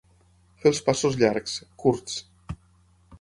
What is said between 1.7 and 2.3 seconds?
curts.